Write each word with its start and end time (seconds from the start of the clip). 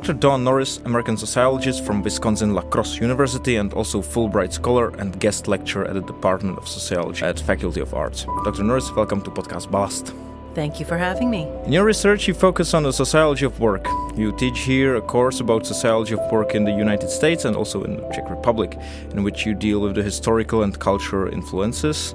Dr. 0.00 0.14
Dawn 0.14 0.44
Norris, 0.44 0.78
American 0.86 1.18
sociologist 1.18 1.84
from 1.84 2.02
Wisconsin 2.02 2.54
La 2.54 2.62
Crosse 2.62 2.98
University 3.02 3.56
and 3.56 3.70
also 3.74 4.00
Fulbright 4.00 4.50
Scholar 4.50 4.88
and 4.98 5.20
guest 5.20 5.46
lecturer 5.46 5.86
at 5.86 5.92
the 5.92 6.00
Department 6.00 6.56
of 6.56 6.66
Sociology 6.66 7.22
at 7.22 7.38
Faculty 7.38 7.82
of 7.82 7.92
Arts. 7.92 8.24
Dr. 8.42 8.62
Norris, 8.62 8.90
welcome 8.92 9.20
to 9.20 9.30
Podcast 9.30 9.70
Ballast. 9.70 10.14
Thank 10.54 10.80
you 10.80 10.86
for 10.86 10.96
having 10.96 11.28
me. 11.30 11.46
In 11.66 11.72
your 11.74 11.84
research, 11.84 12.26
you 12.26 12.32
focus 12.32 12.72
on 12.72 12.84
the 12.84 12.94
sociology 12.94 13.44
of 13.44 13.60
work. 13.60 13.86
You 14.16 14.34
teach 14.38 14.60
here 14.60 14.96
a 14.96 15.02
course 15.02 15.40
about 15.40 15.66
sociology 15.66 16.14
of 16.14 16.32
work 16.32 16.54
in 16.54 16.64
the 16.64 16.72
United 16.72 17.10
States 17.10 17.44
and 17.44 17.54
also 17.54 17.84
in 17.84 17.98
the 17.98 18.08
Czech 18.08 18.30
Republic, 18.30 18.78
in 19.10 19.22
which 19.22 19.44
you 19.44 19.54
deal 19.54 19.80
with 19.80 19.96
the 19.96 20.02
historical 20.02 20.62
and 20.62 20.78
cultural 20.78 21.30
influences 21.30 22.14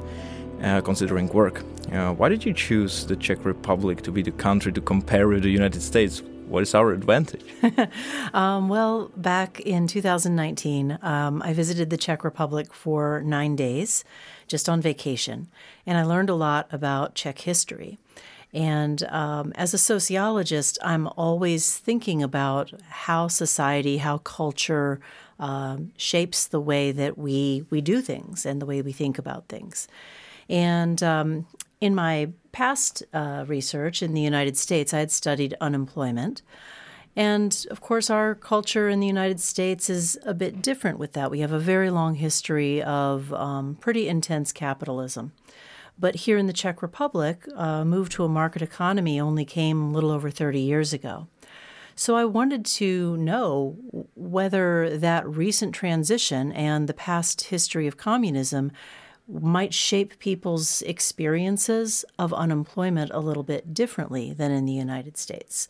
uh, 0.64 0.82
considering 0.82 1.28
work. 1.28 1.62
Uh, 1.92 2.14
why 2.14 2.30
did 2.30 2.44
you 2.44 2.52
choose 2.52 3.06
the 3.06 3.16
Czech 3.16 3.46
Republic 3.46 4.02
to 4.02 4.12
be 4.12 4.24
the 4.24 4.32
country 4.32 4.72
to 4.72 4.82
compare 4.82 5.28
with 5.28 5.44
the 5.44 5.52
United 5.52 5.84
States? 5.84 6.24
What 6.48 6.64
is 6.64 6.76
our 6.76 6.92
advantage? 6.92 7.46
um, 8.34 8.70
well, 8.70 9.12
back 9.18 9.60
in 9.62 9.88
2019, 9.88 11.00
um, 11.02 11.42
I 11.42 11.54
visited 11.54 11.90
the 11.90 11.98
Czech 11.98 12.24
Republic 12.24 12.74
for 12.74 13.22
nine 13.26 13.56
days, 13.56 14.04
just 14.48 14.70
on 14.70 14.80
vacation, 14.80 15.48
and 15.86 15.98
I 15.98 16.04
learned 16.04 16.30
a 16.30 16.36
lot 16.36 16.68
about 16.72 17.16
Czech 17.16 17.40
history. 17.40 17.98
And 18.54 19.04
um, 19.10 19.52
as 19.56 19.74
a 19.74 19.78
sociologist, 19.78 20.78
I'm 20.82 21.08
always 21.18 21.78
thinking 21.78 22.24
about 22.24 22.72
how 22.88 23.28
society, 23.28 23.98
how 23.98 24.20
culture 24.20 25.02
um, 25.40 25.92
shapes 25.98 26.48
the 26.48 26.62
way 26.62 26.94
that 26.94 27.18
we, 27.18 27.66
we 27.70 27.82
do 27.82 28.02
things 28.02 28.46
and 28.46 28.62
the 28.62 28.66
way 28.66 28.82
we 28.82 28.94
think 28.94 29.18
about 29.18 29.50
things. 29.50 29.90
And 30.48 31.04
um, 31.04 31.48
in 31.82 31.96
my 31.96 32.30
past 32.52 33.04
uh, 33.14 33.46
research 33.48 34.02
in 34.02 34.14
the 34.14 34.22
United 34.22 34.58
States, 34.58 34.94
I 34.94 35.00
had 35.00 35.12
studied 35.12 35.56
unemployment. 35.60 36.42
And 37.16 37.66
of 37.72 37.80
course, 37.80 38.10
our 38.10 38.36
culture 38.36 38.90
in 38.90 39.00
the 39.00 39.08
United 39.08 39.40
States 39.40 39.90
is 39.90 40.18
a 40.26 40.34
bit 40.34 40.62
different 40.62 41.00
with 41.00 41.14
that. 41.14 41.32
We 41.32 41.40
have 41.40 41.54
a 41.54 41.60
very 41.60 41.90
long 41.90 42.16
history 42.16 42.82
of 42.82 43.34
um, 43.34 43.76
pretty 43.76 44.08
intense 44.08 44.52
capitalism. 44.52 45.32
But 45.98 46.16
here 46.16 46.38
in 46.38 46.48
the 46.48 46.54
Czech 46.54 46.82
Republic, 46.82 47.48
uh, 47.56 47.86
move 47.86 48.10
to 48.10 48.26
a 48.26 48.30
market 48.30 48.62
economy 48.62 49.20
only 49.20 49.46
came 49.46 49.82
a 49.82 49.92
little 49.92 50.12
over 50.12 50.30
30 50.30 50.60
years 50.60 50.92
ago. 50.92 51.28
So 51.96 52.18
I 52.18 52.26
wanted 52.26 52.66
to 52.66 53.16
know 53.16 53.78
whether 54.16 54.98
that 54.98 55.26
recent 55.26 55.74
transition 55.74 56.52
and 56.52 56.90
the 56.90 56.94
past 56.94 57.46
history 57.46 57.88
of 57.88 57.96
communism 57.96 58.74
might 59.28 59.74
shape 59.74 60.20
people's 60.20 60.82
experiences 60.84 62.06
of 62.20 62.34
unemployment 62.34 63.12
a 63.12 63.20
little 63.20 63.44
bit 63.44 63.74
differently 63.74 64.34
than 64.34 64.52
in 64.52 64.66
the 64.66 64.74
United 64.74 65.18
States. 65.18 65.68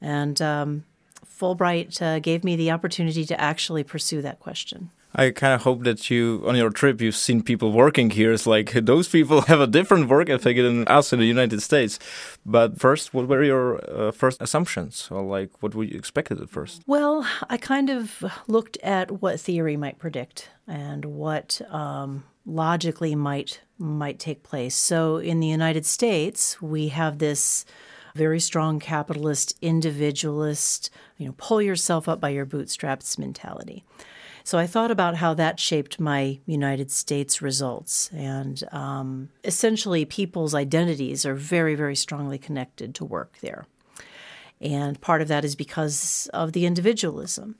And 0.00 0.40
um, 0.42 0.84
Fulbright 1.24 2.00
uh, 2.02 2.18
gave 2.18 2.42
me 2.44 2.56
the 2.56 2.70
opportunity 2.70 3.24
to 3.26 3.40
actually 3.40 3.84
pursue 3.84 4.22
that 4.22 4.40
question. 4.40 4.90
I 5.18 5.30
kind 5.30 5.54
of 5.54 5.62
hope 5.62 5.84
that 5.84 6.10
you, 6.10 6.44
on 6.46 6.56
your 6.56 6.68
trip, 6.68 7.00
you've 7.00 7.16
seen 7.16 7.42
people 7.42 7.72
working 7.72 8.10
here. 8.10 8.32
It's 8.32 8.46
like 8.46 8.72
those 8.82 9.08
people 9.08 9.40
have 9.42 9.60
a 9.60 9.66
different 9.66 10.08
work 10.10 10.28
ethic 10.28 10.58
than 10.58 10.86
us 10.88 11.12
in 11.12 11.18
the 11.18 11.26
United 11.26 11.62
States. 11.62 11.98
But 12.44 12.78
first, 12.78 13.14
what 13.14 13.26
were 13.26 13.42
your 13.42 13.80
uh, 13.90 14.12
first 14.12 14.42
assumptions? 14.42 15.08
Or 15.10 15.22
like, 15.22 15.50
what 15.62 15.74
were 15.74 15.84
you 15.84 15.96
expected 15.96 16.38
at 16.40 16.50
first? 16.50 16.82
Well, 16.86 17.26
I 17.48 17.56
kind 17.56 17.88
of 17.88 18.24
looked 18.46 18.76
at 18.82 19.22
what 19.22 19.40
theory 19.40 19.78
might 19.78 19.98
predict 19.98 20.50
and 20.68 21.06
what 21.06 21.62
um, 21.70 22.24
logically 22.44 23.14
might 23.14 23.62
might 23.78 24.18
take 24.18 24.42
place. 24.42 24.74
So, 24.74 25.16
in 25.16 25.40
the 25.40 25.46
United 25.46 25.86
States, 25.86 26.60
we 26.62 26.88
have 26.88 27.18
this 27.18 27.64
very 28.14 28.40
strong 28.40 28.80
capitalist, 28.80 29.54
individualist, 29.60 30.90
you 31.18 31.26
know, 31.26 31.34
pull 31.36 31.60
yourself 31.60 32.08
up 32.08 32.20
by 32.20 32.30
your 32.30 32.46
bootstraps 32.46 33.18
mentality. 33.18 33.84
So 34.46 34.58
I 34.58 34.68
thought 34.68 34.92
about 34.92 35.16
how 35.16 35.34
that 35.34 35.58
shaped 35.58 35.98
my 35.98 36.38
United 36.46 36.92
States 36.92 37.42
results. 37.42 38.12
And 38.14 38.62
um, 38.70 39.30
essentially, 39.42 40.04
people's 40.04 40.54
identities 40.54 41.26
are 41.26 41.34
very, 41.34 41.74
very 41.74 41.96
strongly 41.96 42.38
connected 42.38 42.94
to 42.94 43.04
work 43.04 43.38
there. 43.40 43.66
And 44.60 45.00
part 45.00 45.20
of 45.20 45.26
that 45.26 45.44
is 45.44 45.56
because 45.56 46.30
of 46.32 46.52
the 46.52 46.64
individualism. 46.64 47.56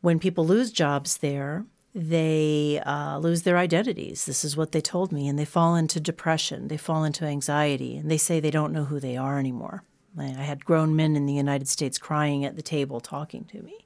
When 0.00 0.20
people 0.20 0.46
lose 0.46 0.70
jobs 0.70 1.16
there, 1.16 1.64
they 1.92 2.80
uh, 2.86 3.18
lose 3.18 3.42
their 3.42 3.58
identities. 3.58 4.26
This 4.26 4.44
is 4.44 4.56
what 4.56 4.70
they 4.70 4.80
told 4.80 5.10
me. 5.10 5.26
And 5.26 5.36
they 5.36 5.44
fall 5.44 5.74
into 5.74 5.98
depression, 5.98 6.68
they 6.68 6.76
fall 6.76 7.02
into 7.02 7.24
anxiety, 7.24 7.96
and 7.96 8.08
they 8.08 8.16
say 8.16 8.38
they 8.38 8.52
don't 8.52 8.72
know 8.72 8.84
who 8.84 9.00
they 9.00 9.16
are 9.16 9.40
anymore. 9.40 9.82
I 10.16 10.28
had 10.28 10.64
grown 10.64 10.94
men 10.94 11.16
in 11.16 11.26
the 11.26 11.34
United 11.34 11.66
States 11.66 11.98
crying 11.98 12.44
at 12.44 12.54
the 12.54 12.62
table 12.62 13.00
talking 13.00 13.44
to 13.46 13.60
me. 13.60 13.85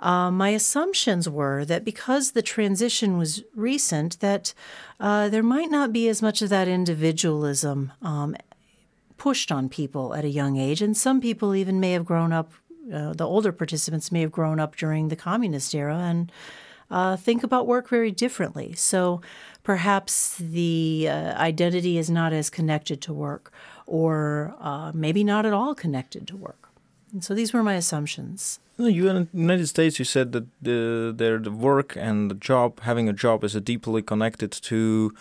Uh, 0.00 0.30
my 0.30 0.48
assumptions 0.48 1.28
were 1.28 1.64
that 1.66 1.84
because 1.84 2.32
the 2.32 2.42
transition 2.42 3.18
was 3.18 3.44
recent, 3.54 4.18
that 4.20 4.54
uh, 4.98 5.28
there 5.28 5.42
might 5.42 5.70
not 5.70 5.92
be 5.92 6.08
as 6.08 6.22
much 6.22 6.40
of 6.40 6.48
that 6.48 6.68
individualism 6.68 7.92
um, 8.00 8.34
pushed 9.18 9.52
on 9.52 9.68
people 9.68 10.14
at 10.14 10.24
a 10.24 10.28
young 10.28 10.56
age, 10.56 10.80
and 10.80 10.96
some 10.96 11.20
people 11.20 11.54
even 11.54 11.78
may 11.78 11.92
have 11.92 12.06
grown 12.06 12.32
up. 12.32 12.52
Uh, 12.92 13.12
the 13.12 13.26
older 13.26 13.52
participants 13.52 14.10
may 14.10 14.22
have 14.22 14.32
grown 14.32 14.58
up 14.58 14.74
during 14.74 15.08
the 15.08 15.16
communist 15.16 15.74
era 15.74 15.98
and 15.98 16.32
uh, 16.90 17.16
think 17.16 17.44
about 17.44 17.66
work 17.66 17.88
very 17.88 18.10
differently. 18.10 18.72
So 18.72 19.20
perhaps 19.62 20.36
the 20.38 21.06
uh, 21.08 21.34
identity 21.36 21.98
is 21.98 22.10
not 22.10 22.32
as 22.32 22.50
connected 22.50 23.00
to 23.02 23.12
work, 23.12 23.52
or 23.86 24.54
uh, 24.58 24.92
maybe 24.94 25.22
not 25.22 25.44
at 25.44 25.52
all 25.52 25.74
connected 25.74 26.26
to 26.28 26.36
work. 26.36 26.69
And 27.12 27.24
so 27.24 27.34
these 27.34 27.52
were 27.52 27.62
my 27.62 27.74
assumptions. 27.74 28.60
In 28.78 28.84
the 28.84 28.92
United 28.92 29.66
States, 29.66 29.98
you 29.98 30.04
said 30.04 30.32
that 30.32 30.46
the 30.62 31.12
the 31.16 31.50
work 31.50 31.96
and 31.96 32.30
the 32.30 32.34
job, 32.34 32.80
having 32.80 33.08
a 33.08 33.12
job, 33.12 33.44
is 33.44 33.54
deeply 33.54 34.02
connected 34.02 34.50
to 34.50 35.12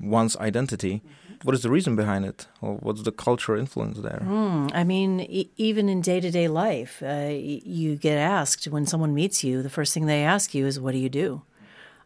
one's 0.00 0.36
identity. 0.36 0.94
Mm 0.94 1.00
-hmm. 1.00 1.24
What 1.44 1.54
is 1.54 1.60
the 1.60 1.70
reason 1.70 1.94
behind 1.96 2.24
it, 2.24 2.48
or 2.60 2.78
what's 2.80 3.02
the 3.02 3.12
cultural 3.12 3.60
influence 3.60 4.00
there? 4.00 4.22
Mm, 4.24 4.70
I 4.80 4.84
mean, 4.84 5.20
e 5.20 5.50
even 5.56 5.88
in 5.88 6.00
day 6.00 6.20
to 6.20 6.30
day 6.30 6.48
life, 6.48 6.94
uh, 7.02 7.34
you 7.78 7.96
get 7.96 8.18
asked 8.18 8.72
when 8.72 8.86
someone 8.86 9.12
meets 9.12 9.44
you, 9.44 9.62
the 9.62 9.68
first 9.68 9.92
thing 9.92 10.06
they 10.06 10.24
ask 10.24 10.54
you 10.54 10.66
is, 10.66 10.78
"What 10.78 10.92
do 10.92 10.98
you 10.98 11.10
do?" 11.10 11.42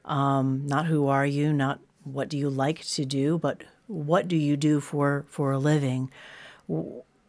Um, 0.04 0.66
not 0.66 0.86
who 0.86 1.06
are 1.06 1.26
you, 1.26 1.52
not 1.52 1.78
what 2.02 2.28
do 2.30 2.36
you 2.36 2.50
like 2.66 2.80
to 2.96 3.04
do, 3.04 3.38
but 3.38 3.62
what 3.86 4.28
do 4.28 4.36
you 4.36 4.56
do 4.56 4.80
for 4.80 5.24
for 5.28 5.52
a 5.52 5.58
living? 5.58 6.10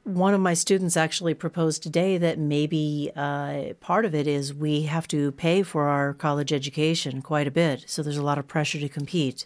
One 0.04 0.34
of 0.34 0.42
my 0.42 0.54
students 0.54 0.98
actually 0.98 1.34
proposed 1.34 1.84
today 1.84 2.18
that 2.18 2.40
maybe 2.40 3.12
uh, 3.16 3.74
part 3.80 4.06
of 4.06 4.16
it 4.16 4.28
is 4.28 4.54
we 4.54 4.84
have 4.84 5.08
to 5.10 5.32
pay 5.34 5.62
for 5.62 5.88
our 5.88 6.14
college 6.14 6.52
education 6.52 7.22
quite 7.22 7.48
a 7.48 7.52
bit. 7.52 7.84
So 7.88 8.02
there's 8.02 8.18
a 8.18 8.24
lot 8.24 8.38
of 8.38 8.48
pressure 8.48 8.80
to 8.80 8.90
compete 8.90 9.46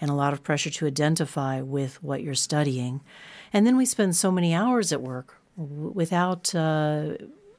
and 0.00 0.10
a 0.10 0.14
lot 0.14 0.32
of 0.32 0.42
pressure 0.42 0.70
to 0.70 0.86
identify 0.86 1.60
with 1.60 2.02
what 2.02 2.22
you're 2.22 2.34
studying. 2.34 3.00
And 3.52 3.66
then 3.66 3.76
we 3.76 3.86
spend 3.86 4.16
so 4.16 4.30
many 4.30 4.54
hours 4.54 4.92
at 4.92 5.00
work 5.00 5.38
without 5.56 6.54
uh, 6.54 7.14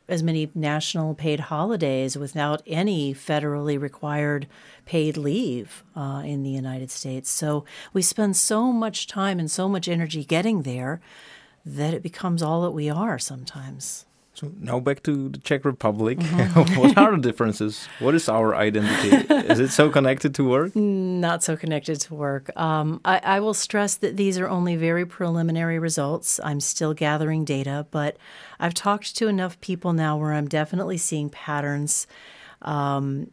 as 0.10 0.22
many 0.22 0.52
national 0.54 1.16
paid 1.16 1.40
holidays, 1.40 2.18
without 2.18 2.62
any 2.68 3.14
federally 3.14 3.80
required 3.80 4.48
paid 4.86 5.16
leave 5.16 5.84
uh, 5.96 6.22
in 6.26 6.44
the 6.44 6.50
United 6.50 6.92
States. 6.92 7.30
So 7.30 7.64
we 7.94 8.02
spend 8.02 8.36
so 8.36 8.72
much 8.72 9.08
time 9.08 9.40
and 9.40 9.50
so 9.50 9.70
much 9.70 9.88
energy 9.88 10.26
getting 10.26 10.64
there 10.64 11.02
that 11.66 11.94
it 11.94 12.04
becomes 12.04 12.44
all 12.44 12.62
that 12.64 12.72
we 12.72 12.90
are 12.90 13.18
sometimes. 13.18 14.06
So 14.36 14.52
now 14.60 14.80
back 14.80 15.04
to 15.04 15.30
the 15.30 15.38
Czech 15.38 15.64
Republic. 15.64 16.18
Mm-hmm. 16.18 16.76
what 16.80 16.98
are 16.98 17.12
the 17.12 17.22
differences? 17.22 17.88
What 18.00 18.16
is 18.16 18.28
our 18.28 18.56
identity? 18.56 19.16
is 19.52 19.60
it 19.60 19.70
so 19.70 19.92
connected 19.92 20.34
to 20.36 20.50
work? 20.50 20.76
Not 20.76 21.44
so 21.44 21.56
connected 21.56 22.02
to 22.02 22.16
work. 22.16 22.50
Um, 22.58 23.00
I, 23.06 23.20
I, 23.24 23.40
will 23.42 23.54
stress 23.54 23.96
that 23.98 24.18
these 24.18 24.40
are 24.40 24.50
only 24.50 24.76
very 24.76 25.06
preliminary 25.06 25.78
results. 25.78 26.40
I'm 26.44 26.60
still 26.60 26.96
gathering 26.96 27.46
data, 27.46 27.86
but 27.92 28.18
I've 28.60 28.74
talked 28.74 29.16
to 29.18 29.28
enough 29.28 29.62
people 29.62 29.94
now 29.94 30.18
where 30.18 30.34
I'm 30.34 30.48
definitely 30.48 30.98
seeing 30.98 31.30
patterns. 31.30 32.08
Um, 32.64 33.30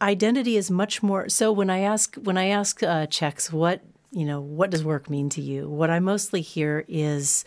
identity 0.00 0.56
is 0.56 0.70
much 0.70 1.02
more. 1.02 1.28
So 1.28 1.50
when 1.50 1.68
I 1.68 1.80
ask 1.80 2.14
when 2.14 2.38
I 2.38 2.46
ask 2.46 2.82
uh, 2.82 3.06
Czechs 3.06 3.52
what 3.52 3.82
you 4.12 4.24
know, 4.24 4.40
what 4.40 4.70
does 4.70 4.84
work 4.84 5.08
mean 5.08 5.28
to 5.30 5.40
you? 5.40 5.68
What 5.68 5.90
I 5.90 6.00
mostly 6.00 6.40
hear 6.40 6.84
is 6.88 7.44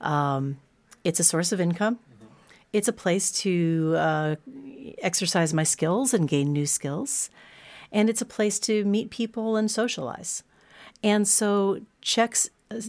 um, 0.00 0.58
it's 1.02 1.20
a 1.20 1.24
source 1.24 1.52
of 1.52 1.60
income. 1.60 1.96
Mm-hmm. 1.96 2.26
It's 2.72 2.88
a 2.88 2.92
place 2.92 3.30
to 3.42 3.94
uh, 3.96 4.36
exercise 4.98 5.52
my 5.52 5.64
skills 5.64 6.14
and 6.14 6.28
gain 6.28 6.52
new 6.52 6.66
skills. 6.66 7.30
And 7.90 8.08
it's 8.08 8.20
a 8.20 8.26
place 8.26 8.58
to 8.60 8.84
meet 8.84 9.10
people 9.10 9.56
and 9.56 9.70
socialize. 9.70 10.42
And 11.02 11.28
so 11.28 11.80
Czechs 12.00 12.48
uh, 12.70 12.80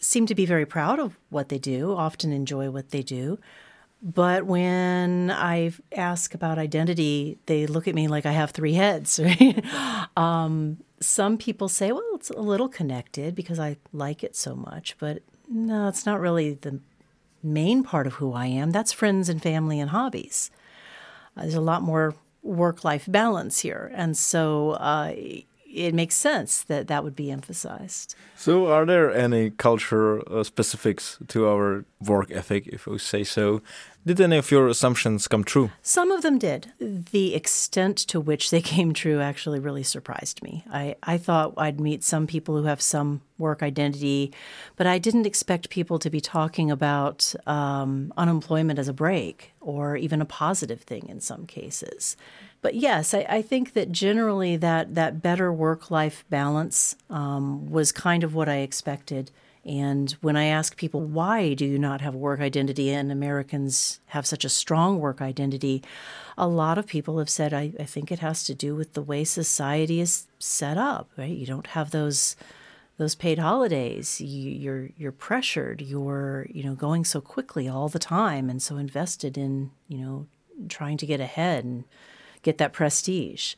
seem 0.00 0.26
to 0.26 0.34
be 0.34 0.46
very 0.46 0.66
proud 0.66 0.98
of 0.98 1.18
what 1.30 1.48
they 1.48 1.58
do, 1.58 1.94
often 1.94 2.32
enjoy 2.32 2.70
what 2.70 2.90
they 2.90 3.02
do. 3.02 3.38
But 4.02 4.44
when 4.44 5.30
I 5.30 5.72
ask 5.96 6.34
about 6.34 6.58
identity, 6.58 7.38
they 7.46 7.66
look 7.66 7.88
at 7.88 7.94
me 7.94 8.06
like 8.06 8.26
I 8.26 8.32
have 8.32 8.50
three 8.50 8.74
heads. 8.74 9.18
Right? 9.24 9.64
um, 10.16 10.78
some 11.04 11.38
people 11.38 11.68
say, 11.68 11.92
well, 11.92 12.02
it's 12.14 12.30
a 12.30 12.40
little 12.40 12.68
connected 12.68 13.34
because 13.34 13.58
I 13.58 13.76
like 13.92 14.24
it 14.24 14.34
so 14.36 14.54
much, 14.54 14.96
but 14.98 15.22
no, 15.48 15.88
it's 15.88 16.06
not 16.06 16.20
really 16.20 16.54
the 16.54 16.80
main 17.42 17.82
part 17.82 18.06
of 18.06 18.14
who 18.14 18.32
I 18.32 18.46
am. 18.46 18.70
That's 18.70 18.92
friends 18.92 19.28
and 19.28 19.42
family 19.42 19.78
and 19.78 19.90
hobbies. 19.90 20.50
Uh, 21.36 21.42
there's 21.42 21.54
a 21.54 21.60
lot 21.60 21.82
more 21.82 22.14
work 22.42 22.84
life 22.84 23.04
balance 23.08 23.60
here. 23.60 23.90
And 23.94 24.16
so 24.16 24.72
uh, 24.72 25.14
it 25.74 25.94
makes 25.94 26.14
sense 26.14 26.62
that 26.64 26.86
that 26.86 27.02
would 27.02 27.16
be 27.16 27.30
emphasized. 27.30 28.14
So, 28.36 28.66
are 28.66 28.86
there 28.86 29.12
any 29.12 29.50
culture 29.50 30.22
uh, 30.32 30.44
specifics 30.44 31.18
to 31.28 31.48
our 31.48 31.84
work 32.00 32.30
ethic, 32.30 32.66
if 32.68 32.86
we 32.86 32.98
say 32.98 33.24
so? 33.24 33.60
Did 34.06 34.20
any 34.20 34.36
of 34.36 34.50
your 34.50 34.68
assumptions 34.68 35.26
come 35.26 35.44
true? 35.44 35.70
Some 35.80 36.10
of 36.10 36.20
them 36.20 36.38
did. 36.38 36.72
The 36.78 37.34
extent 37.34 37.96
to 38.08 38.20
which 38.20 38.50
they 38.50 38.60
came 38.74 38.92
true 38.92 39.20
actually 39.20 39.60
really 39.60 39.82
surprised 39.82 40.42
me. 40.42 40.64
I, 40.70 40.96
I 41.02 41.16
thought 41.16 41.54
I'd 41.56 41.80
meet 41.80 42.04
some 42.04 42.26
people 42.26 42.56
who 42.56 42.64
have 42.64 42.82
some 42.82 43.22
work 43.38 43.62
identity, 43.62 44.32
but 44.76 44.86
I 44.86 44.98
didn't 44.98 45.26
expect 45.26 45.70
people 45.70 45.98
to 45.98 46.10
be 46.10 46.20
talking 46.20 46.70
about 46.70 47.34
um, 47.46 48.12
unemployment 48.16 48.78
as 48.78 48.88
a 48.88 48.92
break 48.92 49.52
or 49.60 49.96
even 49.96 50.20
a 50.20 50.26
positive 50.26 50.82
thing 50.82 51.08
in 51.08 51.20
some 51.20 51.46
cases. 51.46 52.16
But 52.64 52.76
yes, 52.76 53.12
I, 53.12 53.26
I 53.28 53.42
think 53.42 53.74
that 53.74 53.92
generally 53.92 54.56
that, 54.56 54.94
that 54.94 55.20
better 55.20 55.52
work 55.52 55.90
life 55.90 56.24
balance 56.30 56.96
um, 57.10 57.70
was 57.70 57.92
kind 57.92 58.24
of 58.24 58.34
what 58.34 58.48
I 58.48 58.60
expected. 58.60 59.30
And 59.66 60.10
when 60.22 60.34
I 60.34 60.46
ask 60.46 60.74
people, 60.74 61.02
why 61.02 61.52
do 61.52 61.66
you 61.66 61.78
not 61.78 62.00
have 62.00 62.14
a 62.14 62.18
work 62.18 62.40
identity 62.40 62.88
and 62.88 63.12
Americans 63.12 64.00
have 64.06 64.24
such 64.24 64.46
a 64.46 64.48
strong 64.48 64.98
work 64.98 65.20
identity, 65.20 65.82
a 66.38 66.48
lot 66.48 66.78
of 66.78 66.86
people 66.86 67.18
have 67.18 67.28
said, 67.28 67.52
I, 67.52 67.74
I 67.78 67.84
think 67.84 68.10
it 68.10 68.20
has 68.20 68.44
to 68.44 68.54
do 68.54 68.74
with 68.74 68.94
the 68.94 69.02
way 69.02 69.24
society 69.24 70.00
is 70.00 70.26
set 70.38 70.78
up, 70.78 71.10
right? 71.18 71.36
You 71.36 71.44
don't 71.44 71.66
have 71.66 71.90
those 71.90 72.34
those 72.96 73.16
paid 73.16 73.40
holidays 73.40 74.20
you, 74.20 74.50
you're 74.52 74.88
you're 74.96 75.10
pressured 75.10 75.82
you're 75.82 76.46
you 76.48 76.62
know 76.62 76.76
going 76.76 77.04
so 77.04 77.20
quickly 77.20 77.68
all 77.68 77.88
the 77.88 77.98
time 77.98 78.48
and 78.48 78.62
so 78.62 78.76
invested 78.76 79.36
in 79.36 79.72
you 79.88 79.98
know 79.98 80.28
trying 80.68 80.96
to 80.96 81.04
get 81.04 81.18
ahead 81.18 81.64
and 81.64 81.82
get 82.44 82.58
that 82.58 82.72
prestige 82.72 83.54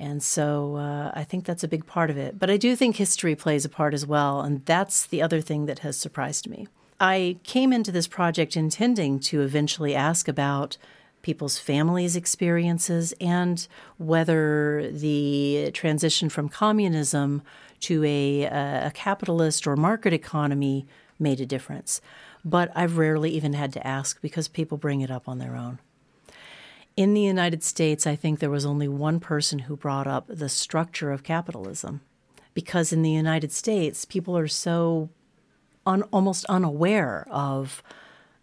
and 0.00 0.22
so 0.22 0.76
uh, 0.76 1.12
I 1.14 1.24
think 1.24 1.44
that's 1.44 1.62
a 1.62 1.68
big 1.68 1.86
part 1.86 2.08
of 2.08 2.16
it. 2.16 2.38
But 2.38 2.48
I 2.50 2.56
do 2.56 2.74
think 2.74 2.96
history 2.96 3.36
plays 3.36 3.66
a 3.66 3.68
part 3.68 3.92
as 3.92 4.06
well. 4.06 4.40
And 4.40 4.64
that's 4.64 5.04
the 5.04 5.20
other 5.20 5.42
thing 5.42 5.66
that 5.66 5.80
has 5.80 5.96
surprised 5.96 6.48
me. 6.48 6.66
I 6.98 7.36
came 7.44 7.70
into 7.70 7.92
this 7.92 8.08
project 8.08 8.56
intending 8.56 9.20
to 9.20 9.42
eventually 9.42 9.94
ask 9.94 10.26
about 10.26 10.78
people's 11.20 11.58
families' 11.58 12.16
experiences 12.16 13.12
and 13.20 13.68
whether 13.98 14.90
the 14.90 15.70
transition 15.74 16.30
from 16.30 16.48
communism 16.48 17.42
to 17.80 18.02
a, 18.04 18.44
a 18.44 18.92
capitalist 18.94 19.66
or 19.66 19.76
market 19.76 20.14
economy 20.14 20.86
made 21.18 21.40
a 21.40 21.46
difference. 21.46 22.00
But 22.42 22.72
I've 22.74 22.96
rarely 22.96 23.30
even 23.32 23.52
had 23.52 23.70
to 23.74 23.86
ask 23.86 24.18
because 24.22 24.48
people 24.48 24.78
bring 24.78 25.02
it 25.02 25.10
up 25.10 25.28
on 25.28 25.38
their 25.38 25.56
own. 25.56 25.78
In 27.00 27.14
the 27.14 27.22
United 27.22 27.62
States, 27.62 28.06
I 28.06 28.14
think 28.14 28.40
there 28.40 28.50
was 28.50 28.66
only 28.66 28.86
one 28.86 29.20
person 29.20 29.60
who 29.60 29.74
brought 29.74 30.06
up 30.06 30.26
the 30.28 30.50
structure 30.50 31.12
of 31.12 31.22
capitalism. 31.22 32.02
Because 32.52 32.92
in 32.92 33.00
the 33.00 33.10
United 33.10 33.52
States, 33.52 34.04
people 34.04 34.36
are 34.36 34.46
so 34.46 35.08
un- 35.86 36.02
almost 36.12 36.44
unaware 36.44 37.26
of 37.30 37.82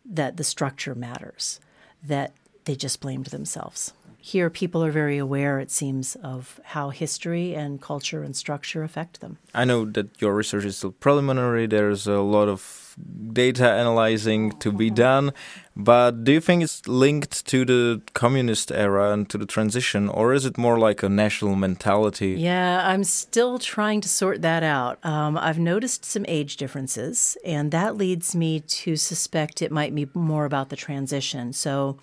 that 0.03 0.37
the 0.37 0.43
structure 0.43 0.95
matters, 0.95 1.59
that 2.03 2.33
they 2.65 2.75
just 2.75 2.99
blamed 2.99 3.27
themselves. 3.27 3.93
Here, 4.17 4.49
people 4.49 4.83
are 4.83 4.89
very 4.89 5.19
aware, 5.19 5.59
it 5.59 5.69
seems, 5.69 6.15
of 6.23 6.59
how 6.63 6.89
history 6.89 7.53
and 7.53 7.79
culture 7.79 8.23
and 8.23 8.35
structure 8.35 8.81
affect 8.81 9.21
them. 9.21 9.37
I 9.53 9.65
know 9.65 9.85
that 9.85 10.19
your 10.19 10.33
research 10.33 10.65
is 10.65 10.77
still 10.77 10.93
preliminary. 10.93 11.67
There's 11.67 12.07
a 12.07 12.21
lot 12.21 12.49
of 12.49 12.86
data 13.33 13.69
analyzing 13.69 14.51
to 14.59 14.71
be 14.71 14.89
done. 14.89 15.31
But 15.75 16.23
do 16.23 16.31
you 16.31 16.41
think 16.41 16.63
it's 16.63 16.87
linked 16.87 17.45
to 17.47 17.63
the 17.63 18.01
communist 18.13 18.71
era 18.71 19.11
and 19.11 19.29
to 19.29 19.37
the 19.37 19.45
transition, 19.45 20.09
or 20.09 20.33
is 20.33 20.43
it 20.43 20.57
more 20.57 20.79
like 20.79 21.03
a 21.03 21.09
national 21.09 21.55
mentality? 21.55 22.31
Yeah, 22.31 22.81
I'm 22.83 23.03
still 23.03 23.59
trying 23.59 24.01
to 24.01 24.09
sort 24.09 24.41
that 24.41 24.63
out. 24.63 24.97
Um, 25.05 25.37
I've 25.37 25.59
noticed 25.59 26.03
some 26.03 26.25
age 26.27 26.57
differences, 26.57 27.37
and 27.45 27.69
that 27.71 27.95
leads 27.95 28.35
me 28.35 28.61
to 28.61 28.95
suspect 28.95 29.61
it 29.61 29.71
might 29.71 29.93
be 29.93 30.09
more 30.15 30.45
about 30.45 30.69
the 30.69 30.75
transition. 30.75 31.53
So, 31.53 31.99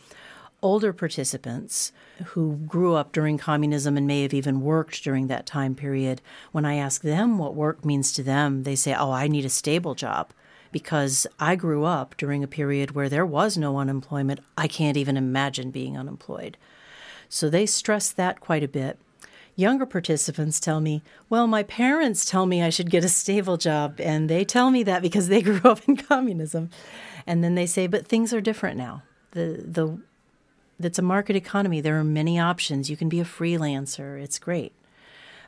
older 0.62 0.92
participants 0.92 1.90
who 2.26 2.56
grew 2.68 2.94
up 2.94 3.12
during 3.12 3.38
communism 3.38 3.96
and 3.96 4.06
may 4.06 4.22
have 4.22 4.32
even 4.32 4.60
worked 4.60 5.02
during 5.02 5.26
that 5.26 5.46
time 5.46 5.74
period, 5.74 6.22
when 6.52 6.64
I 6.64 6.76
ask 6.76 7.02
them 7.02 7.38
what 7.38 7.56
work 7.56 7.84
means 7.84 8.12
to 8.12 8.22
them, 8.22 8.62
they 8.62 8.76
say, 8.76 8.94
Oh, 8.94 9.10
I 9.10 9.26
need 9.26 9.44
a 9.44 9.50
stable 9.50 9.96
job 9.96 10.32
because 10.74 11.24
I 11.38 11.54
grew 11.54 11.84
up 11.84 12.16
during 12.16 12.42
a 12.42 12.48
period 12.48 12.96
where 12.96 13.08
there 13.08 13.24
was 13.24 13.56
no 13.56 13.78
unemployment. 13.78 14.40
I 14.58 14.66
can't 14.66 14.96
even 14.96 15.16
imagine 15.16 15.70
being 15.70 15.96
unemployed. 15.96 16.56
So 17.28 17.48
they 17.48 17.64
stress 17.64 18.10
that 18.10 18.40
quite 18.40 18.64
a 18.64 18.68
bit. 18.68 18.98
Younger 19.54 19.86
participants 19.86 20.58
tell 20.58 20.80
me, 20.80 21.00
well, 21.30 21.46
my 21.46 21.62
parents 21.62 22.24
tell 22.24 22.44
me 22.44 22.60
I 22.60 22.70
should 22.70 22.90
get 22.90 23.04
a 23.04 23.08
stable 23.08 23.56
job, 23.56 24.00
and 24.00 24.28
they 24.28 24.44
tell 24.44 24.72
me 24.72 24.82
that 24.82 25.00
because 25.00 25.28
they 25.28 25.42
grew 25.48 25.60
up 25.62 25.88
in 25.88 25.96
communism. 25.96 26.70
And 27.24 27.44
then 27.44 27.54
they 27.54 27.66
say, 27.66 27.86
but 27.86 28.08
things 28.08 28.34
are 28.34 28.40
different 28.40 28.76
now. 28.76 29.04
The, 29.30 29.64
the, 29.64 30.00
it's 30.84 30.98
a 30.98 31.02
market 31.02 31.36
economy. 31.36 31.80
There 31.82 32.00
are 32.00 32.04
many 32.04 32.36
options. 32.36 32.90
You 32.90 32.96
can 32.96 33.08
be 33.08 33.20
a 33.20 33.24
freelancer. 33.24 34.20
It's 34.20 34.40
great. 34.40 34.72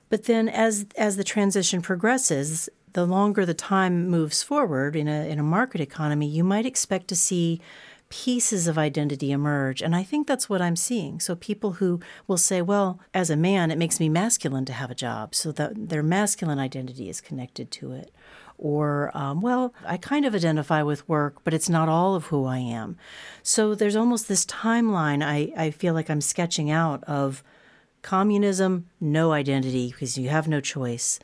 But 0.08 0.26
then 0.26 0.49
as 0.49 0.87
as 0.96 1.17
the 1.17 1.25
transition 1.25 1.82
progresses, 1.82 2.69
the 2.93 3.06
longer 3.06 3.44
the 3.44 3.55
time 3.55 4.09
moves 4.09 4.43
forward 4.43 4.97
in 4.97 5.09
a, 5.09 5.29
in 5.29 5.38
a 5.38 5.43
market 5.43 5.81
economy, 5.81 6.27
you 6.27 6.44
might 6.44 6.67
expect 6.67 7.09
to 7.09 7.17
see 7.17 7.61
pieces 8.09 8.69
of 8.69 8.79
identity 8.79 9.33
emerge. 9.33 9.83
And 9.83 9.94
I 9.94 10.03
think 10.03 10.27
that's 10.27 10.49
what 10.49 10.62
I'm 10.62 10.77
seeing. 10.77 11.19
So 11.19 11.35
people 11.35 11.73
who 11.73 12.00
will 12.27 12.37
say, 12.37 12.62
well, 12.62 13.00
as 13.12 13.31
a 13.31 13.37
man, 13.37 13.71
it 13.71 13.79
makes 13.79 13.99
me 13.99 14.09
masculine 14.09 14.65
to 14.67 14.73
have 14.73 14.91
a 14.91 14.94
job. 14.94 15.35
So 15.35 15.50
that 15.53 15.88
their 15.88 16.03
masculine 16.03 16.59
identity 16.59 17.09
is 17.09 17.21
connected 17.21 17.71
to 17.73 17.93
it. 17.93 18.12
Or, 18.59 19.11
um, 19.12 19.43
well, 19.43 19.75
I 19.85 19.97
kind 19.99 20.25
of 20.25 20.35
identify 20.35 20.83
with 20.83 21.09
work, 21.09 21.44
but 21.44 21.53
it's 21.53 21.69
not 21.69 21.88
all 21.88 22.15
of 22.15 22.27
who 22.27 22.47
I 22.47 22.59
am. 22.59 22.97
So 23.43 23.75
there's 23.75 23.97
almost 23.97 24.29
this 24.29 24.47
timeline 24.47 25.23
I, 25.23 25.53
I 25.56 25.71
feel 25.71 25.93
like 25.93 26.09
I'm 26.09 26.23
sketching 26.23 26.71
out 26.71 27.05
of 27.05 27.43
communism, 28.00 28.87
no 29.00 29.33
identity 29.33 29.88
because 29.90 30.16
you 30.16 30.28
have 30.28 30.49
no 30.49 30.61
choice 30.61 31.19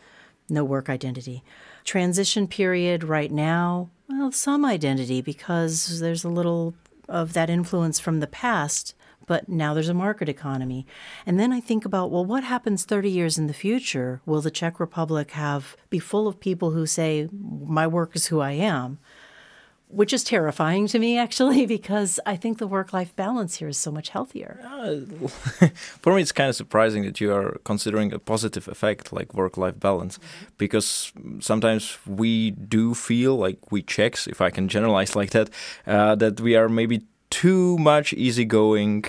no 0.52 0.62
work 0.62 0.88
identity. 0.88 1.42
Transition 1.84 2.46
period 2.46 3.02
right 3.02 3.32
now, 3.32 3.90
well, 4.08 4.30
some 4.30 4.64
identity 4.64 5.20
because 5.20 6.00
there's 6.00 6.24
a 6.24 6.28
little 6.28 6.74
of 7.08 7.32
that 7.32 7.50
influence 7.50 7.98
from 7.98 8.20
the 8.20 8.26
past, 8.26 8.94
but 9.26 9.48
now 9.48 9.74
there's 9.74 9.88
a 9.88 9.94
market 9.94 10.28
economy. 10.28 10.86
And 11.26 11.38
then 11.40 11.52
I 11.52 11.60
think 11.60 11.84
about, 11.84 12.10
well, 12.10 12.24
what 12.24 12.44
happens 12.44 12.84
30 12.84 13.10
years 13.10 13.38
in 13.38 13.46
the 13.46 13.54
future? 13.54 14.20
Will 14.26 14.40
the 14.40 14.50
Czech 14.50 14.78
Republic 14.78 15.32
have 15.32 15.76
be 15.90 15.98
full 15.98 16.28
of 16.28 16.40
people 16.40 16.70
who 16.70 16.86
say 16.86 17.28
my 17.32 17.86
work 17.86 18.14
is 18.14 18.26
who 18.26 18.40
I 18.40 18.52
am? 18.52 18.98
Which 19.92 20.12
is 20.12 20.24
terrifying 20.24 20.86
to 20.86 20.98
me 20.98 21.18
actually 21.18 21.66
because 21.76 22.18
I 22.26 22.36
think 22.36 22.58
the 22.58 22.66
work 22.66 22.92
life 22.92 23.14
balance 23.14 23.56
here 23.56 23.68
is 23.68 23.78
so 23.78 23.90
much 23.90 24.08
healthier. 24.08 24.58
Uh, 24.64 25.00
for 26.02 26.14
me, 26.14 26.22
it's 26.22 26.32
kind 26.32 26.48
of 26.48 26.56
surprising 26.56 27.04
that 27.04 27.20
you 27.20 27.32
are 27.32 27.58
considering 27.64 28.12
a 28.12 28.18
positive 28.18 28.68
effect 28.68 29.12
like 29.12 29.34
work 29.34 29.56
life 29.56 29.78
balance 29.78 30.18
mm-hmm. 30.18 30.46
because 30.58 31.12
sometimes 31.40 31.98
we 32.06 32.52
do 32.52 32.94
feel 32.94 33.36
like 33.36 33.70
we 33.70 33.82
Czechs, 33.82 34.26
if 34.26 34.40
I 34.40 34.50
can 34.50 34.68
generalize 34.68 35.14
like 35.20 35.30
that, 35.30 35.50
uh, 35.86 36.14
that 36.16 36.40
we 36.40 36.56
are 36.56 36.68
maybe 36.68 37.02
too 37.30 37.78
much 37.78 38.12
easygoing 38.12 39.04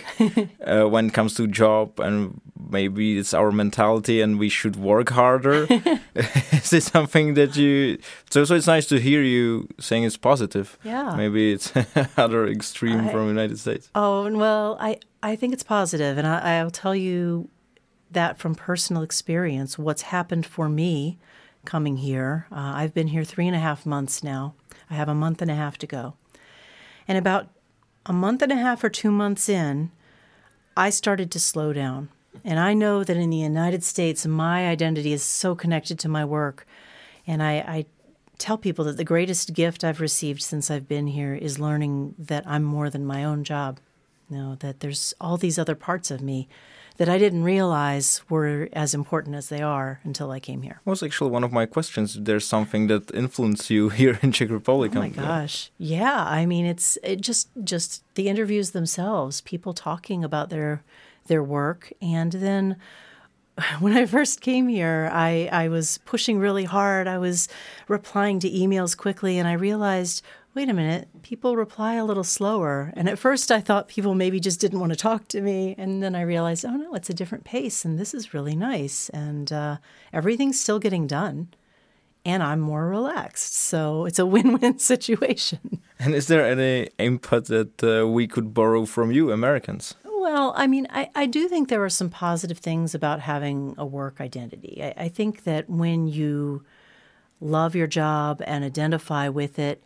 uh, 0.66 0.84
when 0.84 1.08
it 1.08 1.14
comes 1.14 1.34
to 1.34 1.46
job 1.46 2.00
and 2.00 2.40
maybe 2.74 3.18
it's 3.18 3.34
our 3.34 3.52
mentality 3.52 4.20
and 4.20 4.40
we 4.40 4.50
should 4.50 4.76
work 4.76 5.10
harder. 5.12 5.68
Is 6.52 6.74
it 6.74 6.84
something 6.84 7.36
that 7.36 7.56
you 7.56 8.00
so 8.30 8.44
so 8.44 8.56
it's 8.56 8.68
nice 8.68 8.88
to 8.88 9.00
hear 9.00 9.22
you 9.22 9.70
saying 9.80 10.04
it's 10.04 10.18
positive. 10.18 10.78
Yeah. 10.84 11.16
Maybe 11.16 11.54
it's 11.54 11.72
other 12.18 12.48
extreme 12.48 13.08
I, 13.08 13.12
from 13.12 13.28
united 13.28 13.60
states. 13.60 13.90
Oh 13.96 14.30
well 14.46 14.78
i 14.80 15.00
i 15.22 15.36
think 15.36 15.54
it's 15.54 15.64
positive 15.64 16.18
and 16.18 16.28
I, 16.28 16.58
i'll 16.60 16.78
tell 16.84 16.96
you 16.96 17.50
that 18.12 18.38
from 18.38 18.56
personal 18.56 19.04
experience 19.04 19.78
what's 19.78 20.04
happened 20.04 20.46
for 20.46 20.68
me 20.70 21.18
coming 21.66 21.98
here 21.98 22.48
uh, 22.52 22.74
i've 22.80 22.94
been 22.94 23.08
here 23.08 23.24
three 23.24 23.48
and 23.48 23.56
a 23.56 23.60
half 23.60 23.86
months 23.86 24.24
now. 24.24 24.54
I 24.90 24.96
have 24.96 25.10
a 25.10 25.16
month 25.16 25.42
and 25.42 25.50
a 25.50 25.56
half 25.56 25.78
to 25.80 25.88
go. 25.88 26.16
And 27.08 27.18
about 27.18 27.50
a 28.06 28.14
month 28.14 28.42
and 28.42 28.52
a 28.52 28.56
half 28.56 28.84
or 28.84 28.90
two 28.90 29.12
months 29.12 29.50
in, 29.50 29.92
I 30.76 30.90
started 30.90 31.32
to 31.32 31.40
slow 31.40 31.74
down. 31.74 32.10
And 32.44 32.60
I 32.60 32.74
know 32.74 33.04
that 33.04 33.18
in 33.18 33.30
the 33.30 33.38
United 33.38 33.84
States, 33.84 34.26
my 34.26 34.68
identity 34.68 35.14
is 35.14 35.24
so 35.24 35.56
connected 35.56 35.98
to 36.00 36.10
my 36.10 36.26
work. 36.26 36.68
And 37.26 37.42
I, 37.42 37.54
I 37.54 37.86
tell 38.38 38.58
people 38.58 38.84
that 38.86 38.98
the 38.98 39.06
greatest 39.06 39.54
gift 39.54 39.84
I've 39.84 40.02
received 40.02 40.42
since 40.42 40.70
I've 40.70 40.88
been 40.88 41.08
here 41.08 41.34
is 41.34 41.60
learning 41.60 42.16
that 42.20 42.44
I'm 42.46 42.64
more 42.64 42.90
than 42.90 43.06
my 43.06 43.24
own 43.24 43.44
job. 43.44 43.80
You 44.30 44.38
know, 44.38 44.56
that 44.56 44.82
there's 44.82 45.14
all 45.22 45.38
these 45.38 45.58
other 45.58 45.76
parts 45.76 46.12
of 46.12 46.22
me 46.22 46.50
that 46.98 47.10
I 47.10 47.18
didn't 47.18 47.44
realize 47.44 48.22
were 48.30 48.70
as 48.74 48.94
important 48.94 49.36
as 49.36 49.50
they 49.50 49.62
are 49.62 50.00
until 50.04 50.32
I 50.32 50.40
came 50.40 50.62
here. 50.62 50.80
was 50.86 51.02
actually 51.02 51.32
one 51.32 51.44
of 51.44 51.52
my 51.52 51.66
questions. 51.66 52.18
There's 52.20 52.46
something 52.46 52.88
that 52.88 53.14
influenced 53.14 53.70
you 53.70 53.90
here 54.02 54.20
in 54.22 54.32
Czech 54.32 54.50
Republic. 54.50 54.92
Oh 54.96 55.00
my 55.00 55.10
gosh. 55.10 55.72
Yeah, 55.78 56.24
I 56.24 56.46
mean 56.46 56.66
it's 56.66 56.98
it 57.04 57.22
just 57.22 57.50
just 57.64 58.04
the 58.16 58.28
interviews 58.28 58.72
themselves, 58.72 59.42
people 59.42 59.74
talking 59.74 60.24
about 60.24 60.50
their 60.50 60.84
their 61.28 61.44
work 61.44 61.92
and 62.02 62.34
then 62.34 62.78
when 63.80 63.96
I 63.96 64.06
first 64.06 64.42
came 64.42 64.68
here, 64.68 65.10
I, 65.12 65.50
I 65.52 65.68
was 65.68 66.00
pushing 66.06 66.40
really 66.40 66.64
hard. 66.64 67.08
I 67.08 67.18
was 67.18 67.48
replying 67.88 68.40
to 68.40 68.50
emails 68.50 68.98
quickly, 68.98 69.38
and 69.38 69.48
I 69.48 69.54
realized 69.54 70.24
wait 70.56 70.70
a 70.70 70.74
minute, 70.74 71.08
people 71.24 71.56
reply 71.56 71.96
a 71.96 72.06
little 72.06 72.24
slower. 72.24 72.94
And 72.96 73.10
at 73.10 73.18
first 73.18 73.52
I 73.52 73.60
thought 73.60 73.88
people 73.88 74.14
maybe 74.14 74.40
just 74.40 74.60
didn't 74.60 74.80
want 74.80 74.92
to 74.92 74.98
talk 74.98 75.28
to 75.30 75.42
me. 75.42 75.76
And 75.78 76.04
then 76.04 76.16
I 76.16 76.22
realized, 76.22 76.66
oh 76.66 76.76
no, 76.76 76.94
it's 76.94 77.10
a 77.10 77.14
different 77.14 77.44
pace 77.44 77.84
and 77.86 77.98
this 77.98 78.14
is 78.14 78.34
really 78.34 78.56
nice. 78.56 79.10
And 79.10 79.52
uh, 79.52 79.78
everything's 80.12 80.60
still 80.60 80.80
getting 80.80 81.08
done. 81.08 81.50
And 82.26 82.42
I'm 82.42 82.60
more 82.60 82.88
relaxed. 82.88 83.56
So 83.56 84.06
it's 84.06 84.20
a 84.20 84.26
win 84.34 84.60
win 84.60 84.80
situation. 84.80 85.82
And 86.00 86.14
is 86.14 86.28
there 86.28 86.46
any 86.46 86.90
input 86.98 87.46
that 87.46 87.84
uh, 87.84 88.08
we 88.08 88.28
could 88.28 88.54
borrow 88.54 88.86
from 88.86 89.12
you, 89.12 89.32
Americans? 89.32 89.96
Well, 90.06 90.54
I 90.56 90.68
mean, 90.68 90.88
I, 90.90 91.10
I 91.16 91.26
do 91.26 91.50
think 91.50 91.68
there 91.68 91.84
are 91.84 91.90
some 91.90 92.10
positive 92.10 92.60
things 92.60 92.96
about 92.96 93.20
having 93.20 93.76
a 93.78 93.86
work 93.86 94.22
identity. 94.22 94.82
I, 94.82 95.06
I 95.06 95.10
think 95.10 95.44
that 95.44 95.70
when 95.70 96.08
you 96.08 96.64
love 97.42 97.76
your 97.76 97.88
job 97.88 98.42
and 98.46 98.64
identify 98.64 99.28
with 99.28 99.60
it, 99.60 99.84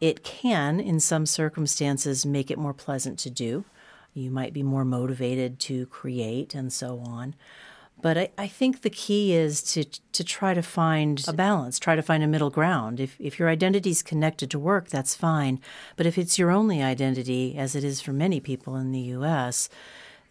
it 0.00 0.22
can, 0.22 0.80
in 0.80 1.00
some 1.00 1.26
circumstances, 1.26 2.26
make 2.26 2.50
it 2.50 2.58
more 2.58 2.74
pleasant 2.74 3.18
to 3.20 3.30
do. 3.30 3.64
You 4.14 4.30
might 4.30 4.52
be 4.52 4.62
more 4.62 4.84
motivated 4.84 5.58
to 5.60 5.86
create 5.86 6.54
and 6.54 6.72
so 6.72 7.00
on. 7.00 7.34
But 8.00 8.18
I, 8.18 8.30
I, 8.36 8.46
think 8.46 8.82
the 8.82 8.90
key 8.90 9.32
is 9.32 9.62
to 9.72 9.84
to 9.84 10.22
try 10.22 10.52
to 10.52 10.62
find 10.62 11.24
a 11.26 11.32
balance, 11.32 11.78
try 11.78 11.96
to 11.96 12.02
find 12.02 12.22
a 12.22 12.26
middle 12.26 12.50
ground. 12.50 13.00
If 13.00 13.16
if 13.18 13.38
your 13.38 13.48
identity 13.48 13.90
is 13.90 14.02
connected 14.02 14.50
to 14.50 14.58
work, 14.58 14.88
that's 14.88 15.14
fine. 15.14 15.60
But 15.96 16.04
if 16.04 16.18
it's 16.18 16.38
your 16.38 16.50
only 16.50 16.82
identity, 16.82 17.56
as 17.56 17.74
it 17.74 17.84
is 17.84 18.02
for 18.02 18.12
many 18.12 18.38
people 18.38 18.76
in 18.76 18.92
the 18.92 19.00
U.S., 19.00 19.70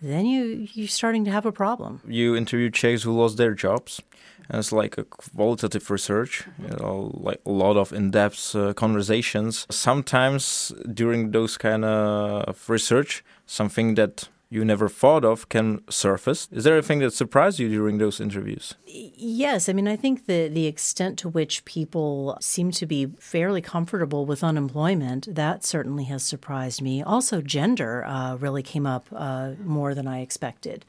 then 0.02 0.26
you 0.26 0.68
you're 0.74 0.88
starting 0.88 1.26
to 1.26 1.32
have 1.32 1.46
a 1.46 1.52
problem. 1.52 2.02
You 2.08 2.36
interviewed 2.36 2.74
Czechs 2.74 3.04
who 3.04 3.12
lost 3.12 3.38
their 3.38 3.54
jobs. 3.54 4.02
And 4.48 4.60
it's 4.60 4.72
like 4.72 5.00
a 5.00 5.04
qualitative 5.06 5.90
research, 5.90 6.44
you 6.62 6.78
know, 6.78 7.10
like 7.16 7.42
a 7.48 7.50
lot 7.50 7.78
of 7.78 7.92
in-depth 7.92 8.56
uh, 8.56 8.74
conversations. 8.74 9.66
Sometimes 9.72 10.72
during 10.94 11.32
those 11.32 11.58
kind 11.58 11.84
of 11.84 12.70
research, 12.70 13.24
something 13.48 13.96
that 13.96 14.30
you 14.50 14.64
never 14.64 14.88
thought 14.88 15.26
of 15.26 15.50
can 15.50 15.82
surface. 15.90 16.48
Is 16.52 16.64
there 16.64 16.74
anything 16.74 17.00
that 17.00 17.14
surprised 17.14 17.60
you 17.60 17.70
during 17.70 17.98
those 17.98 18.20
interviews? 18.20 18.76
Yes. 18.86 19.68
I 19.68 19.74
mean, 19.74 19.88
I 19.88 19.96
think 19.96 20.28
the, 20.28 20.48
the 20.48 20.68
extent 20.68 21.18
to 21.20 21.30
which 21.30 21.66
people 21.66 22.38
seem 22.40 22.72
to 22.72 22.86
be 22.86 23.08
fairly 23.20 23.62
comfortable 23.62 24.26
with 24.26 24.44
unemployment, 24.44 25.34
that 25.34 25.64
certainly 25.64 26.06
has 26.06 26.24
surprised 26.24 26.82
me. 26.82 27.02
Also, 27.02 27.42
gender 27.42 28.06
uh, 28.06 28.36
really 28.36 28.64
came 28.64 28.86
up 28.86 29.08
uh, 29.16 29.52
more 29.64 29.94
than 29.96 30.08
I 30.08 30.22
expected. 30.22 30.86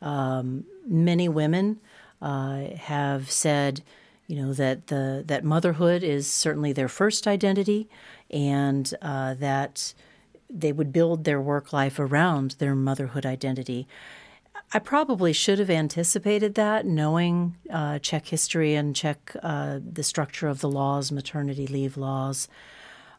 Um, 0.00 0.64
many 0.86 1.28
women 1.28 1.80
uh, 2.20 2.74
have 2.76 3.30
said, 3.30 3.82
you 4.26 4.36
know, 4.36 4.54
that 4.54 4.86
the 4.86 5.22
that 5.26 5.44
motherhood 5.44 6.02
is 6.02 6.26
certainly 6.26 6.72
their 6.72 6.88
first 6.88 7.26
identity, 7.26 7.88
and 8.30 8.92
uh, 9.02 9.34
that 9.34 9.92
they 10.54 10.72
would 10.72 10.92
build 10.92 11.24
their 11.24 11.40
work 11.40 11.72
life 11.72 11.98
around 11.98 12.52
their 12.52 12.74
motherhood 12.74 13.26
identity. 13.26 13.86
I 14.72 14.78
probably 14.78 15.32
should 15.32 15.58
have 15.58 15.70
anticipated 15.70 16.54
that, 16.54 16.86
knowing 16.86 17.56
uh, 17.70 17.98
Czech 17.98 18.26
history 18.26 18.74
and 18.74 18.94
Czech 18.94 19.36
uh, 19.42 19.80
the 19.84 20.02
structure 20.02 20.48
of 20.48 20.60
the 20.60 20.68
laws, 20.68 21.12
maternity 21.12 21.66
leave 21.66 21.96
laws. 21.96 22.48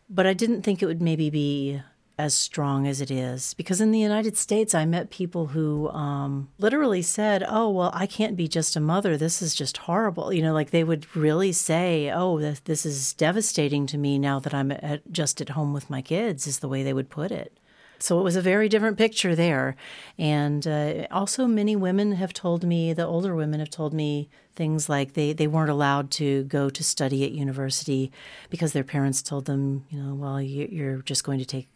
But 0.09 0.25
I 0.25 0.33
didn't 0.33 0.61
think 0.61 0.81
it 0.81 0.85
would 0.85 1.01
maybe 1.01 1.29
be 1.29 1.81
as 2.17 2.33
strong 2.33 2.87
as 2.87 3.01
it 3.01 3.11
is. 3.11 3.53
Because 3.55 3.81
in 3.81 3.91
the 3.91 3.99
United 3.99 4.37
States, 4.37 4.73
I 4.73 4.85
met 4.85 5.09
people 5.09 5.47
who 5.47 5.89
um, 5.89 6.49
literally 6.57 7.01
said, 7.01 7.43
Oh, 7.47 7.69
well, 7.69 7.91
I 7.93 8.05
can't 8.05 8.37
be 8.37 8.47
just 8.47 8.75
a 8.75 8.79
mother. 8.79 9.17
This 9.17 9.41
is 9.41 9.53
just 9.53 9.77
horrible. 9.77 10.31
You 10.31 10.41
know, 10.41 10.53
like 10.53 10.71
they 10.71 10.83
would 10.83 11.13
really 11.15 11.51
say, 11.51 12.11
Oh, 12.11 12.39
this, 12.39 12.61
this 12.61 12.85
is 12.85 13.13
devastating 13.13 13.85
to 13.87 13.97
me 13.97 14.17
now 14.17 14.39
that 14.39 14.53
I'm 14.53 14.71
at, 14.71 15.11
just 15.11 15.41
at 15.41 15.49
home 15.49 15.73
with 15.73 15.89
my 15.89 16.01
kids, 16.01 16.47
is 16.47 16.59
the 16.59 16.69
way 16.69 16.83
they 16.83 16.93
would 16.93 17.09
put 17.09 17.31
it. 17.31 17.57
So 17.97 18.19
it 18.19 18.23
was 18.23 18.35
a 18.35 18.41
very 18.41 18.69
different 18.69 18.97
picture 18.97 19.35
there. 19.35 19.75
And 20.17 20.67
uh, 20.67 21.07
also, 21.11 21.47
many 21.47 21.75
women 21.75 22.13
have 22.13 22.33
told 22.33 22.63
me, 22.65 22.93
the 22.93 23.05
older 23.05 23.35
women 23.35 23.59
have 23.59 23.69
told 23.69 23.93
me 23.93 24.29
things 24.55 24.87
like 24.89 25.13
they, 25.13 25.33
they 25.33 25.47
weren't 25.47 25.69
allowed 25.69 26.11
to 26.11 26.43
go 26.43 26.69
to 26.69 26.83
study 26.83 27.23
at 27.23 27.31
university 27.31 28.11
because 28.49 28.73
their 28.73 28.83
parents 28.83 29.21
told 29.21 29.45
them, 29.45 29.85
you 29.89 29.99
know, 29.99 30.13
well, 30.13 30.41
you're 30.41 31.01
just 31.01 31.23
going 31.23 31.39
to 31.39 31.45
take 31.45 31.67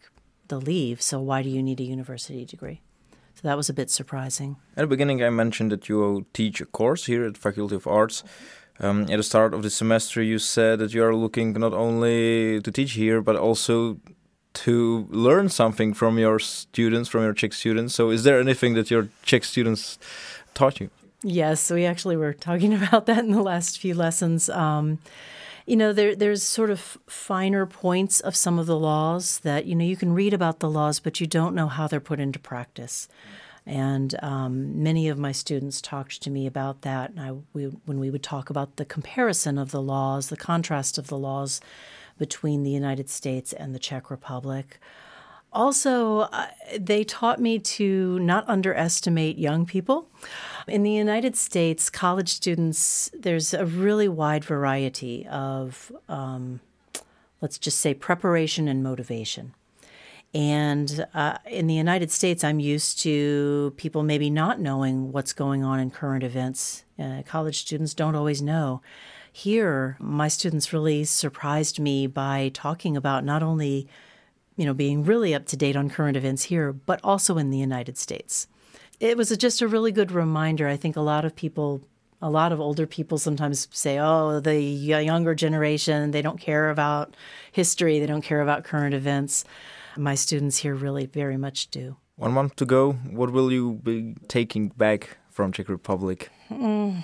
the 0.50 0.60
leave, 0.60 1.00
so 1.00 1.20
why 1.20 1.42
do 1.42 1.48
you 1.48 1.62
need 1.62 1.80
a 1.80 1.84
university 1.84 2.44
degree? 2.44 2.82
So 3.34 3.48
that 3.48 3.56
was 3.56 3.70
a 3.70 3.72
bit 3.72 3.90
surprising. 3.90 4.56
At 4.76 4.82
the 4.82 4.86
beginning, 4.86 5.24
I 5.24 5.30
mentioned 5.30 5.72
that 5.72 5.88
you 5.88 6.26
teach 6.34 6.60
a 6.60 6.66
course 6.66 7.06
here 7.06 7.24
at 7.24 7.38
Faculty 7.38 7.76
of 7.76 7.86
Arts. 7.86 8.22
Um, 8.78 9.02
at 9.02 9.16
the 9.16 9.22
start 9.22 9.54
of 9.54 9.62
the 9.62 9.70
semester, 9.70 10.22
you 10.22 10.38
said 10.38 10.78
that 10.78 10.92
you 10.92 11.02
are 11.02 11.14
looking 11.14 11.52
not 11.54 11.72
only 11.72 12.60
to 12.60 12.70
teach 12.70 12.92
here, 12.92 13.22
but 13.22 13.36
also 13.36 13.98
to 14.52 15.06
learn 15.10 15.48
something 15.48 15.94
from 15.94 16.18
your 16.18 16.38
students, 16.38 17.08
from 17.08 17.22
your 17.22 17.32
Czech 17.32 17.52
students. 17.52 17.94
So, 17.94 18.10
is 18.10 18.24
there 18.24 18.40
anything 18.40 18.74
that 18.74 18.90
your 18.90 19.08
Czech 19.22 19.44
students 19.44 19.98
taught 20.54 20.80
you? 20.80 20.90
Yes, 21.22 21.70
we 21.70 21.84
actually 21.86 22.16
were 22.16 22.32
talking 22.32 22.74
about 22.82 23.06
that 23.06 23.18
in 23.18 23.32
the 23.32 23.42
last 23.42 23.78
few 23.78 23.94
lessons. 23.94 24.50
Um, 24.50 24.98
you 25.66 25.76
know, 25.76 25.92
there, 25.92 26.14
there's 26.14 26.42
sort 26.42 26.70
of 26.70 26.98
finer 27.06 27.66
points 27.66 28.20
of 28.20 28.34
some 28.34 28.58
of 28.58 28.66
the 28.66 28.78
laws 28.78 29.40
that, 29.40 29.66
you 29.66 29.74
know, 29.74 29.84
you 29.84 29.96
can 29.96 30.12
read 30.12 30.34
about 30.34 30.60
the 30.60 30.70
laws, 30.70 31.00
but 31.00 31.20
you 31.20 31.26
don't 31.26 31.54
know 31.54 31.68
how 31.68 31.86
they're 31.86 32.00
put 32.00 32.20
into 32.20 32.38
practice. 32.38 33.08
And 33.66 34.14
um, 34.22 34.82
many 34.82 35.08
of 35.08 35.18
my 35.18 35.32
students 35.32 35.80
talked 35.80 36.22
to 36.22 36.30
me 36.30 36.46
about 36.46 36.82
that. 36.82 37.10
And 37.10 37.20
I, 37.20 37.32
we, 37.52 37.64
when 37.84 38.00
we 38.00 38.10
would 38.10 38.22
talk 38.22 38.50
about 38.50 38.76
the 38.76 38.84
comparison 38.84 39.58
of 39.58 39.70
the 39.70 39.82
laws, 39.82 40.28
the 40.28 40.36
contrast 40.36 40.98
of 40.98 41.08
the 41.08 41.18
laws 41.18 41.60
between 42.18 42.62
the 42.62 42.70
United 42.70 43.08
States 43.08 43.52
and 43.52 43.74
the 43.74 43.78
Czech 43.78 44.10
Republic, 44.10 44.80
also, 45.52 46.20
uh, 46.20 46.48
they 46.78 47.04
taught 47.04 47.40
me 47.40 47.58
to 47.58 48.18
not 48.20 48.48
underestimate 48.48 49.38
young 49.38 49.66
people. 49.66 50.08
In 50.68 50.82
the 50.82 50.92
United 50.92 51.36
States, 51.36 51.90
college 51.90 52.28
students, 52.28 53.10
there's 53.18 53.52
a 53.52 53.66
really 53.66 54.08
wide 54.08 54.44
variety 54.44 55.26
of, 55.26 55.90
um, 56.08 56.60
let's 57.40 57.58
just 57.58 57.78
say, 57.78 57.94
preparation 57.94 58.68
and 58.68 58.82
motivation. 58.82 59.54
And 60.32 61.04
uh, 61.12 61.38
in 61.46 61.66
the 61.66 61.74
United 61.74 62.12
States, 62.12 62.44
I'm 62.44 62.60
used 62.60 63.00
to 63.02 63.74
people 63.76 64.04
maybe 64.04 64.30
not 64.30 64.60
knowing 64.60 65.10
what's 65.10 65.32
going 65.32 65.64
on 65.64 65.80
in 65.80 65.90
current 65.90 66.22
events. 66.22 66.84
Uh, 66.98 67.22
college 67.26 67.58
students 67.58 67.94
don't 67.94 68.14
always 68.14 68.40
know. 68.40 68.80
Here, 69.32 69.96
my 69.98 70.28
students 70.28 70.72
really 70.72 71.04
surprised 71.04 71.80
me 71.80 72.06
by 72.06 72.50
talking 72.54 72.96
about 72.96 73.24
not 73.24 73.42
only 73.42 73.88
you 74.60 74.66
know, 74.66 74.74
being 74.74 75.02
really 75.04 75.34
up 75.34 75.46
to 75.46 75.56
date 75.56 75.74
on 75.74 75.88
current 75.88 76.18
events 76.18 76.42
here, 76.42 76.70
but 76.70 77.00
also 77.02 77.38
in 77.38 77.48
the 77.48 77.56
United 77.56 77.96
States. 77.96 78.46
It 79.00 79.16
was 79.16 79.34
just 79.38 79.62
a 79.62 79.66
really 79.66 79.90
good 79.90 80.12
reminder. 80.12 80.68
I 80.68 80.76
think 80.76 80.96
a 80.96 81.00
lot 81.00 81.24
of 81.24 81.34
people, 81.34 81.80
a 82.20 82.28
lot 82.28 82.52
of 82.52 82.60
older 82.60 82.86
people 82.86 83.16
sometimes 83.16 83.68
say, 83.70 83.98
oh, 83.98 84.38
the 84.38 84.60
younger 84.60 85.34
generation, 85.34 86.10
they 86.10 86.20
don't 86.20 86.38
care 86.38 86.68
about 86.68 87.16
history, 87.50 88.00
they 88.00 88.06
don't 88.06 88.20
care 88.20 88.42
about 88.42 88.64
current 88.64 88.94
events. 88.94 89.46
My 89.96 90.14
students 90.14 90.58
here 90.58 90.74
really 90.74 91.06
very 91.06 91.38
much 91.38 91.70
do. 91.70 91.96
One 92.16 92.32
month 92.32 92.56
to 92.56 92.66
go. 92.66 92.92
What 92.92 93.30
will 93.30 93.50
you 93.50 93.80
be 93.82 94.14
taking 94.28 94.68
back 94.68 95.16
from 95.30 95.52
Czech 95.52 95.70
Republic? 95.70 96.28
Mm, 96.50 97.02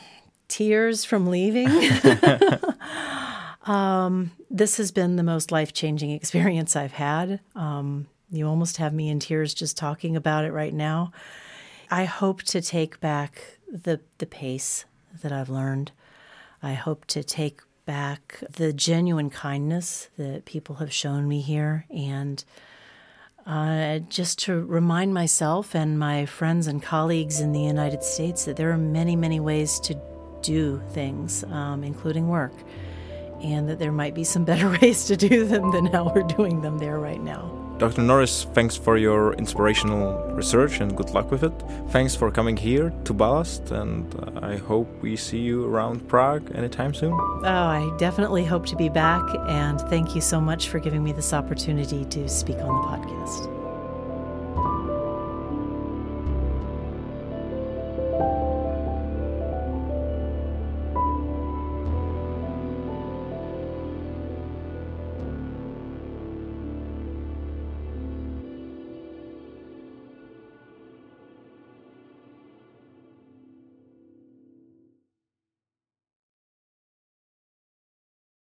tears 0.49 1.07
from 1.07 1.29
leaving. 1.29 1.69
Um, 3.67 4.31
this 4.49 4.77
has 4.77 4.93
been 4.93 5.17
the 5.17 5.23
most 5.23 5.51
life 5.51 5.73
changing 5.73 6.11
experience 6.13 6.77
I've 6.77 6.93
had. 6.93 7.41
Um, 7.55 8.07
you 8.31 8.47
almost 8.47 8.79
have 8.79 8.95
me 8.95 9.09
in 9.09 9.21
tears 9.21 9.55
just 9.55 9.77
talking 9.77 10.17
about 10.17 10.45
it 10.45 10.53
right 10.53 10.75
now. 10.75 11.13
I 11.91 12.05
hope 12.05 12.43
to 12.45 12.61
take 12.61 12.99
back 13.01 13.59
the 13.69 14.01
the 14.19 14.27
pace 14.27 14.85
that 15.23 15.33
I've 15.33 15.49
learned. 15.49 15.93
I 16.63 16.75
hope 16.75 17.05
to 17.07 17.23
take 17.23 17.61
back 17.85 18.43
the 18.57 18.73
genuine 18.73 19.31
kindness 19.31 20.09
that 20.19 20.45
people 20.45 20.77
have 20.77 20.93
shown 20.93 21.29
me 21.29 21.41
here 21.41 21.87
and 21.89 22.43
uh, 23.47 24.01
just 24.01 24.41
to 24.41 24.65
remind 24.65 25.15
myself 25.15 25.77
and 25.77 25.97
my 25.97 26.27
friends 26.27 26.67
and 26.67 26.83
colleagues 26.83 27.39
in 27.39 27.53
the 27.53 27.61
United 27.61 28.03
States 28.03 28.45
that 28.45 28.57
there 28.57 28.73
are 28.73 28.79
many, 28.79 29.15
many 29.15 29.39
ways 29.39 29.79
to 29.81 29.97
do 30.43 30.83
things, 30.91 31.45
um, 31.45 31.85
including 31.85 32.27
work 32.27 32.55
and 33.43 33.69
that 33.69 33.79
there 33.79 33.93
might 33.93 34.15
be 34.15 34.25
some 34.25 34.45
better 34.45 34.71
ways 34.83 35.05
to 35.07 35.17
do 35.17 35.45
them 35.47 35.71
than 35.73 35.87
how 35.87 36.13
we're 36.13 36.23
doing 36.23 36.61
them 36.63 36.79
there 36.79 36.99
right 36.99 37.23
now. 37.23 37.53
Dr. 37.79 38.01
Norris, 38.01 38.45
thanks 38.55 38.75
for 38.75 38.97
your 38.97 39.35
inspirational 39.35 40.17
research 40.33 40.81
and 40.81 40.97
good 40.97 41.11
luck 41.11 41.31
with 41.31 41.45
it. 41.45 41.53
Thanks 41.91 42.15
for 42.15 42.31
coming 42.31 42.57
here 42.57 42.91
to 43.05 43.13
Ballast, 43.13 43.71
and 43.71 44.15
uh, 44.15 44.47
I 44.47 44.57
hope 44.57 44.89
we 45.03 45.15
see 45.15 45.41
you 45.41 45.67
around 45.67 46.09
Prague 46.09 46.51
anytime 46.55 46.95
soon. 46.95 47.13
Oh, 47.13 47.43
I 47.45 47.95
definitely 47.99 48.47
hope 48.47 48.65
to 48.67 48.77
be 48.77 48.89
back, 48.89 49.23
and 49.49 49.79
thank 49.83 50.15
you 50.15 50.23
so 50.23 50.41
much 50.41 50.71
for 50.71 50.79
giving 50.79 51.05
me 51.05 51.13
this 51.13 51.35
opportunity 51.35 52.07
to 52.07 52.29
speak 52.31 52.57
on 52.57 52.69
the 52.69 52.89
podcast. 52.97 53.56